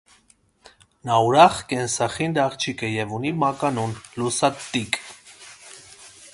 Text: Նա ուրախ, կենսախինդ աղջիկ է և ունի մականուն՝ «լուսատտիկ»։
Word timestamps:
Նա 1.09 1.17
ուրախ, 1.27 1.59
կենսախինդ 1.73 2.41
աղջիկ 2.45 2.83
է 2.89 2.91
և 2.93 3.15
ունի 3.19 3.35
մականուն՝ 3.45 3.95
«լուսատտիկ»։ 4.23 5.01